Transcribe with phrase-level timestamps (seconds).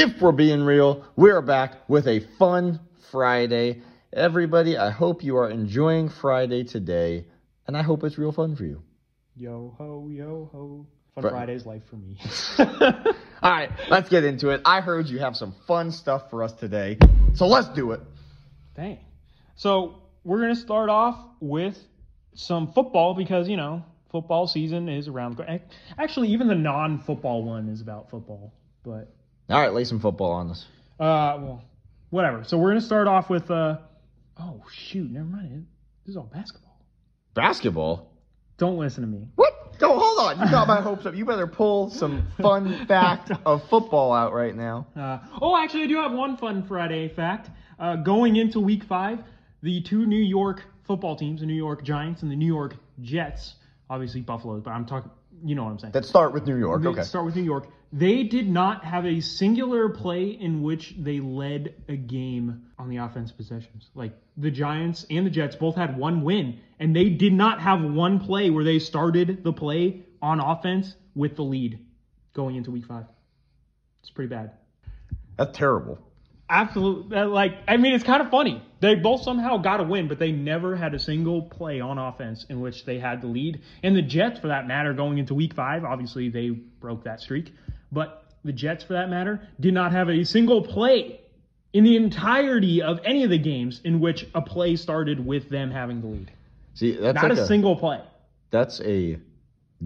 [0.00, 3.82] if we're being real, we're back with a fun Friday.
[4.14, 7.26] Everybody, I hope you are enjoying Friday today,
[7.66, 8.82] and I hope it's real fun for you.
[9.36, 10.86] Yo ho, yo ho.
[11.14, 11.30] Fun.
[11.30, 12.16] Friday's life for me.
[13.42, 14.62] All right, let's get into it.
[14.64, 16.96] I heard you have some fun stuff for us today,
[17.34, 18.00] so let's do it.
[18.74, 19.00] Dang.
[19.56, 21.78] So we're gonna start off with
[22.34, 25.36] some football because you know football season is around.
[25.36, 25.58] cor- eh,
[25.98, 28.54] Actually, even the non-football one is about football.
[28.82, 29.12] But
[29.50, 30.64] All right, lay some football on us.
[31.00, 31.62] uh, well,
[32.10, 32.44] whatever.
[32.44, 33.78] So we're gonna start off with uh,
[34.38, 35.66] oh shoot, never mind.
[36.06, 36.76] This is all basketball.
[37.34, 38.10] Basketball?
[38.58, 39.28] Don't listen to me.
[39.36, 39.78] What?
[39.78, 40.38] Go, hold on.
[40.44, 41.14] You got my hopes up.
[41.14, 44.86] You better pull some fun fact of football out right now.
[44.94, 47.48] Uh, oh, actually, I do have one fun Friday fact.
[47.78, 49.20] Uh, going into Week Five,
[49.62, 53.54] the two New York football teams, the New York Giants and the New York Jets,
[53.88, 55.10] obviously Buffalo, but I'm talking,
[55.44, 55.92] you know what I'm saying.
[55.94, 56.82] Let's start with New York.
[56.84, 57.06] Let's Okay.
[57.06, 57.68] start with New York.
[57.92, 62.98] They did not have a singular play in which they led a game on the
[62.98, 63.90] offense possessions.
[63.94, 67.82] Like the Giants and the Jets both had one win, and they did not have
[67.82, 71.80] one play where they started the play on offense with the lead
[72.32, 73.06] going into Week Five.
[74.02, 74.52] It's pretty bad.
[75.36, 75.98] That's terrible.
[76.48, 77.16] Absolutely.
[77.16, 78.62] Like, I mean, it's kind of funny.
[78.80, 82.44] They both somehow got a win, but they never had a single play on offense
[82.48, 83.60] in which they had the lead.
[83.84, 87.52] And the Jets, for that matter, going into week five, obviously they broke that streak.
[87.92, 91.20] But the Jets, for that matter, did not have a single play
[91.72, 95.70] in the entirety of any of the games in which a play started with them
[95.70, 96.30] having the lead.
[96.74, 98.00] See, that's Not like a single play.
[98.50, 99.18] that's a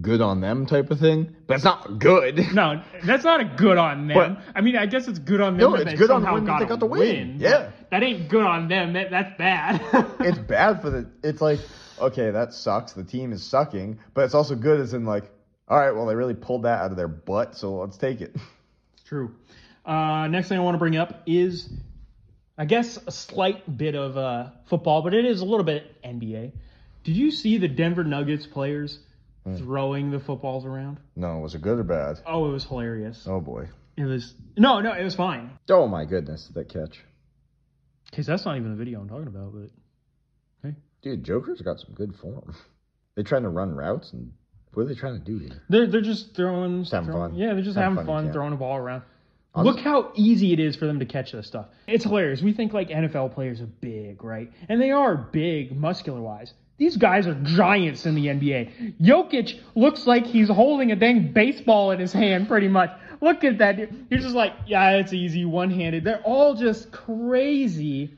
[0.01, 2.39] good on them type of thing, but it's not good.
[2.55, 4.17] No, that's not a good on them.
[4.17, 5.71] But- I mean, I guess it's good on them.
[5.71, 7.39] No, it's they good on them got they got the win.
[7.39, 7.71] but Yeah.
[7.91, 8.93] that ain't good on them.
[8.95, 9.81] That, that's bad.
[10.21, 11.11] it's bad for the.
[11.23, 11.61] It's like
[12.01, 12.93] okay, that sucks.
[12.93, 15.31] The team is sucking, but it's also good as in like,
[15.69, 18.35] all right, well they really pulled that out of their butt, so let's take it.
[18.95, 19.35] It's True.
[19.85, 21.69] Uh, next thing I want to bring up is,
[22.57, 26.53] I guess, a slight bit of uh, football, but it is a little bit NBA.
[27.03, 28.99] Did you see the Denver Nuggets players
[29.59, 30.99] throwing the footballs around?
[31.17, 32.19] No, was it good or bad?
[32.27, 33.27] Oh, it was hilarious.
[33.27, 33.69] Oh boy.
[33.97, 35.51] It was no, no, it was fine.
[35.69, 37.01] Oh my goodness, that catch.
[38.13, 39.53] Cause that's not even the video I'm talking about.
[39.53, 39.71] But
[40.63, 40.75] hey.
[41.03, 42.55] Dude, Joker's got some good form.
[43.17, 44.33] They trying to run routes and
[44.77, 45.63] what are they trying to do here?
[45.69, 47.35] they're they're just throwing, having throwing- fun.
[47.39, 49.03] Yeah, they're just Having having fun, fun, throwing the ball around.
[49.57, 51.67] Look just- how easy it is for them to catch this stuff.
[51.87, 52.43] It's hilarious.
[52.43, 54.51] We think like NFL players are big, right?
[54.69, 56.53] And they are big, muscular wise.
[56.77, 58.97] These guys are giants in the NBA.
[59.01, 62.91] Jokic looks like he's holding a dang baseball in his hand, pretty much.
[63.21, 63.77] Look at that.
[63.77, 64.07] dude.
[64.11, 66.03] You're just like, yeah, it's easy, one handed.
[66.03, 68.11] They're all just crazy.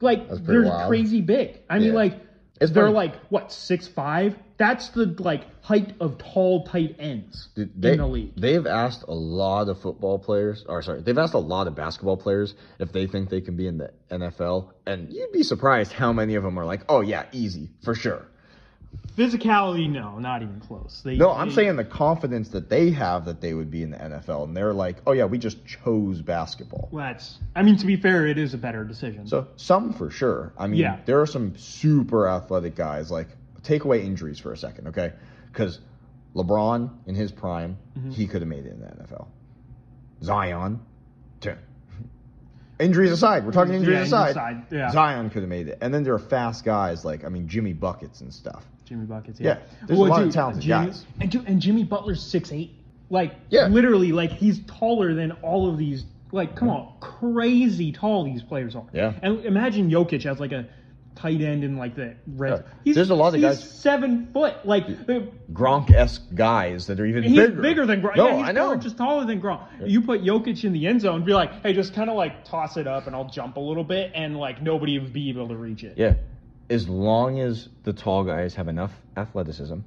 [0.00, 0.88] Like, they're wild.
[0.88, 1.58] crazy big.
[1.68, 2.20] I mean, like,
[2.60, 2.94] It's they're funny.
[2.94, 4.36] like, what, six five?
[4.58, 8.32] That's the, like, height of tall, tight ends Dude, they, in the league.
[8.36, 12.16] They've asked a lot of football players, or sorry, they've asked a lot of basketball
[12.16, 16.12] players if they think they can be in the NFL, and you'd be surprised how
[16.12, 18.26] many of them are like, "Oh yeah, easy for sure."
[19.16, 21.02] Physicality, no, not even close.
[21.04, 23.90] They, No, I'm they- saying the confidence that they have that they would be in
[23.90, 27.38] the NFL, and they're like, "Oh yeah, we just chose basketball." That's.
[27.56, 29.26] I mean, to be fair, it is a better decision.
[29.26, 30.52] So some for sure.
[30.56, 30.98] I mean, Yeah.
[31.04, 33.10] there are some super athletic guys.
[33.10, 33.28] Like,
[33.68, 35.12] take away injuries for a second, okay?
[35.52, 35.78] Because
[36.34, 38.10] LeBron in his prime, Mm-hmm.
[38.10, 39.26] he could have made it in the NFL.
[40.22, 40.80] Zion,
[41.40, 41.50] t-
[42.80, 44.30] injuries aside, we're talking injuries Yeah, aside.
[44.30, 44.90] aside, yeah.
[44.90, 45.78] Zion could have made it.
[45.80, 48.64] And then there are fast guys like, I mean, Jimmy buckets and stuff.
[48.84, 49.38] Jimmy buckets.
[49.40, 51.04] Yeah, Yeah, there's a lot of talented Jimmy, guys.
[51.20, 52.74] And, and Jimmy Butler's six eight.
[53.10, 53.66] Like, Yeah.
[53.68, 56.04] literally, like he's taller than all of these.
[56.30, 58.84] Like, come on, crazy tall these players are.
[58.92, 59.14] Yeah.
[59.22, 60.66] And imagine Jokic as like a
[61.18, 62.64] tight end in like the red.
[62.66, 62.72] Yeah.
[62.84, 64.54] He's, There's a lot of he's guys- seven foot.
[64.64, 64.86] Like,
[65.52, 67.60] Gronk esque guys that are even He's bigger.
[67.62, 68.16] bigger, than Gronk.
[68.16, 68.76] No, yeah, he's I know.
[68.76, 69.60] just taller than Gronk.
[69.86, 72.76] You put Jokic in the end zone, be like, hey, just kind of like toss
[72.76, 75.56] it up, and I'll jump a little bit, and like nobody would be able to
[75.56, 75.94] reach it.
[75.96, 76.14] Yeah.
[76.70, 79.78] As long as the tall guys have enough athleticism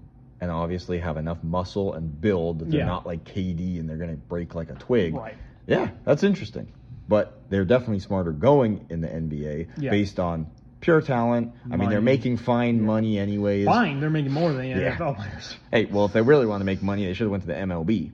[0.42, 2.86] and obviously have enough muscle and build that they're Yeah.
[2.88, 5.14] not like KD and they're going to break like a twig.
[5.14, 5.36] Right.
[5.68, 6.72] Yeah, that's interesting.
[7.08, 9.92] But they're definitely smarter going in the NBA Yeah.
[9.92, 10.48] based on
[10.82, 11.54] pure talent.
[11.72, 13.66] I mean, they're making fine money anyways.
[13.66, 14.96] Fine, they're making more than the Yeah.
[14.98, 15.56] NFL players.
[15.72, 17.56] Hey, well, if they really want to make money, they should have went to the
[17.56, 18.12] MLB.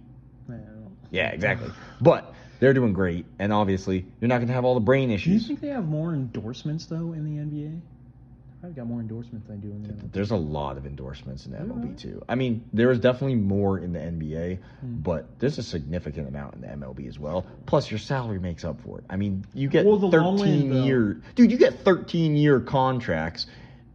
[0.50, 0.92] Yeah, I don't know.
[1.10, 1.72] Yeah, exactly.
[2.00, 5.26] But they're doing great, and obviously, you're not going to have all the brain issues.
[5.26, 7.80] Do you think they have more endorsements though in the NBA?
[8.68, 10.12] Probably got more endorsements than they do in the NFL.
[10.12, 12.22] There's a lot of endorsements in the MLB too.
[12.28, 14.96] I mean, there is definitely more in the NBA, Hmm.
[14.98, 17.46] but there's a significant amount in the MLB as well.
[17.66, 19.06] Plus, your salary makes up for it.
[19.10, 21.50] I mean, you get Well, the 13 end, year, dude.
[21.50, 23.48] You get 13 year contracts,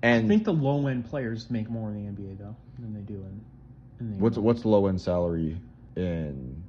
[0.02, 3.00] and I think the low end players make more in the NBA though than they
[3.02, 3.40] do in.
[4.00, 4.42] in the what's NFL.
[4.42, 5.58] what's the low end salary
[5.96, 6.62] in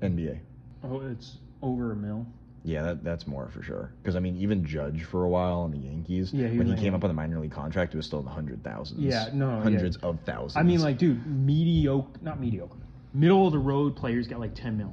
[0.00, 0.38] NBA?
[0.82, 2.26] Oh, it's over a mil.
[2.64, 3.92] Yeah, that, that's more for sure.
[4.02, 6.76] Because I mean, even Judge for a while on the Yankees, Yeah, he when he
[6.76, 9.00] came up on the minor league contract, it was still in the hundred thousands.
[9.00, 9.62] Yeah, no, yeah.
[9.62, 10.56] hundreds of thousands.
[10.56, 12.76] I mean, like, dude, mediocre, not mediocre,
[13.12, 14.92] middle of the road players got like 10 mil.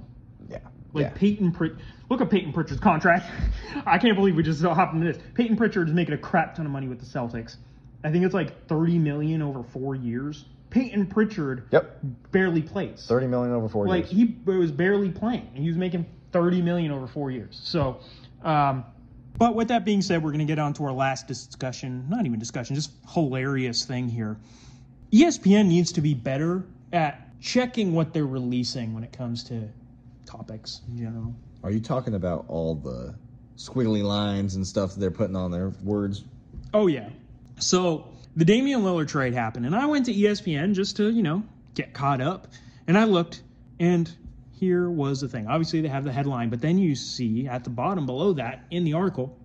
[0.50, 0.58] yeah,
[0.94, 1.10] Like yeah.
[1.16, 1.80] Payton Pritchard.
[2.10, 3.26] Look at Payton Pritchard's contract.
[3.86, 5.22] I can't believe we just hopped into this.
[5.36, 7.56] Payton Pritchard is making a crap ton of money with the Celtics.
[8.04, 10.44] I think it's like 30 million over four years.
[10.72, 12.00] Payton Pritchard Yep,
[12.32, 13.06] barely plays.
[13.08, 14.14] thirty million over four like years.
[14.14, 18.00] Like he was barely playing and he was making 30 million over four years so
[18.44, 18.84] um
[19.38, 22.26] but with that being said we're going to get on to our last discussion not
[22.26, 24.38] even discussion just hilarious thing here
[25.12, 29.68] espn needs to be better at checking what they're releasing when it comes to
[30.26, 31.34] topics in general
[31.64, 33.16] Are you talking about all the
[33.60, 36.24] squiggly lines and stuff that they're putting on their words?
[36.74, 37.10] Oh yeah.
[37.58, 41.44] So the Damian Lillard trade happened, and I went to ESPN just to you know
[41.76, 42.48] get caught up,
[42.88, 43.42] and I looked,
[43.80, 44.10] and
[44.60, 45.48] here was the thing.
[45.48, 48.84] Obviously, they have the headline, but then you see at the bottom below that in
[48.84, 49.38] the article,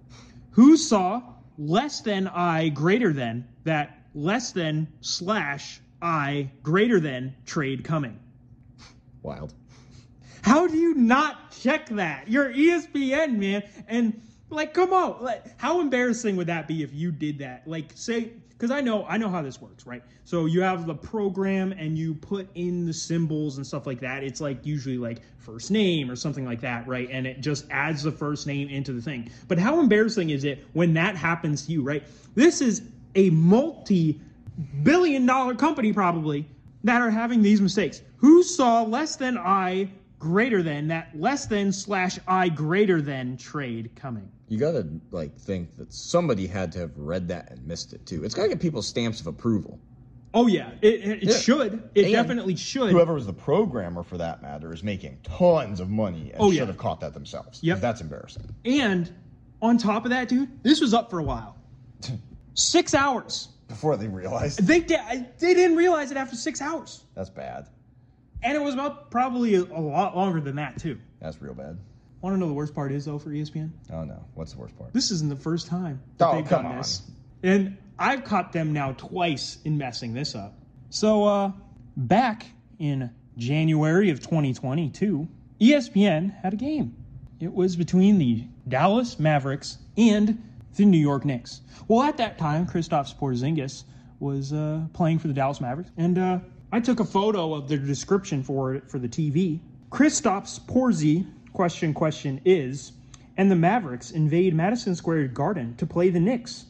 [0.50, 1.22] who saw
[1.56, 8.18] less than I greater than that less than slash I greater than trade coming.
[9.22, 9.54] Wild.
[10.42, 12.28] How do you not check that?
[12.28, 13.62] You're ESPN, man.
[13.88, 14.20] And
[14.50, 15.22] like, come on.
[15.22, 17.66] Like, how embarrassing would that be if you did that?
[17.66, 20.02] Like, say, because I know, I know how this works, right?
[20.24, 24.22] So you have the program and you put in the symbols and stuff like that.
[24.22, 27.08] It's like usually like first name or something like that, right?
[27.10, 29.30] And it just adds the first name into the thing.
[29.48, 32.04] But how embarrassing is it when that happens to you, right?
[32.34, 32.82] This is
[33.16, 34.20] a multi
[34.82, 36.46] billion dollar company probably
[36.84, 38.02] that are having these mistakes.
[38.18, 39.90] Who saw less than I
[40.24, 44.26] greater than that less than slash I greater than trade coming?
[44.48, 48.24] You gotta like think that somebody had to have read that and missed it too.
[48.24, 49.78] It's gotta get people's stamps of approval.
[50.32, 51.36] Oh yeah, it, it, Yeah.
[51.36, 51.88] should.
[51.94, 52.90] It And definitely should.
[52.90, 56.56] Whoever was the programmer for that matter is making tons of money and Oh, should
[56.60, 56.64] yeah.
[56.66, 57.60] have caught that themselves.
[57.62, 58.44] yeah That's embarrassing.
[58.64, 59.12] And
[59.60, 61.56] on top of that, dude, this was up for a while.
[62.54, 63.48] Six hours.
[63.68, 67.66] Before they realized They di- they didn't realize it after six hours, that's bad.
[68.44, 70.98] And it was about probably a, a lot longer than that too.
[71.20, 71.76] That's real bad.
[72.20, 73.70] Want to know the worst part is though for ESPN?
[73.92, 74.24] Oh no.
[74.34, 74.92] What's the worst part?
[74.92, 76.78] This isn't the first time that Oh, they've come done on.
[76.78, 77.02] this.
[77.42, 80.54] And I've caught them now twice in messing this up.
[80.90, 81.52] So, uh,
[81.96, 82.46] back
[82.78, 85.28] in January of 2022,
[85.60, 86.94] ESPN had a game.
[87.40, 90.42] It was between the Dallas Mavericks and
[90.76, 91.60] the New York Knicks.
[91.88, 93.84] Well, at that time, Kristaps Porzingis
[94.18, 96.38] was uh, playing for the Dallas Mavericks, and uh,
[96.74, 99.60] I took a photo of the description for it for the TV.
[99.92, 102.90] Kristaps Porzi, question question is,
[103.36, 106.64] and the Mavericks invade Madison Square Garden to play the Knicks.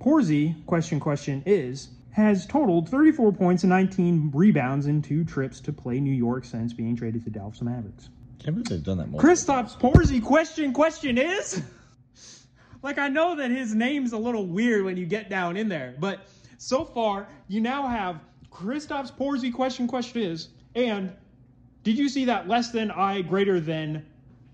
[0.00, 5.72] Porzy, question question is, has totaled 34 points and 19 rebounds in two trips to
[5.72, 8.08] play New York since being traded to Dallas Mavericks.
[8.40, 9.20] Can't believe they've done that more.
[9.20, 11.62] Kristaps Porzy, question question is,
[12.82, 15.94] like I know that his name's a little weird when you get down in there,
[16.00, 16.26] but
[16.58, 18.20] so far you now have
[18.52, 21.12] Kristaps Porzy, question question is, and
[21.84, 24.04] did you see that less than I greater than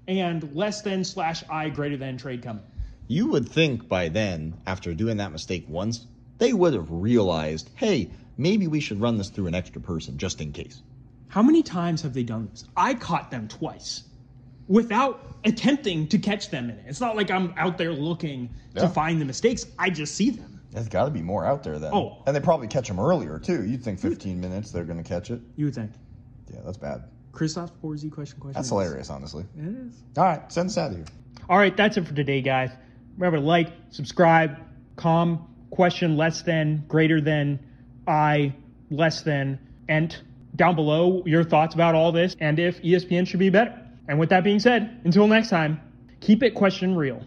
[0.06, 2.64] and less than slash I greater than trade coming?
[3.08, 6.06] You would think by then, after doing that mistake once,
[6.38, 10.40] they would have realized, hey, maybe we should run this through an extra person just
[10.40, 10.82] in case.
[11.28, 12.64] How many times have they done this?
[12.76, 14.04] I caught them twice
[14.68, 16.84] without attempting to catch them in it.
[16.86, 18.82] It's not like I'm out there looking Yeah.
[18.82, 19.66] to find the mistakes.
[19.78, 20.60] I just see them.
[20.74, 21.92] There's got to be more out there then.
[21.94, 22.22] Oh.
[22.26, 23.64] and they probably catch them earlier too.
[23.64, 25.40] You'd think 15 minutes they're going to catch it.
[25.56, 25.92] You would think.
[26.52, 27.04] Yeah, that's bad.
[27.32, 28.54] Kristaps Porzy question question.
[28.54, 29.44] That's hilarious, honestly.
[29.56, 29.94] It is.
[30.16, 31.06] All right, send us out of here.
[31.48, 32.70] All right, that's it for today, guys.
[33.16, 34.58] Remember to like, subscribe,
[34.96, 37.60] com, question less than, greater than,
[38.06, 38.54] I,
[38.90, 40.16] less than, and
[40.56, 43.80] down below your thoughts about all this and if ESPN should be better.
[44.08, 45.80] And with that being said, until next time,
[46.20, 47.22] keep it question real.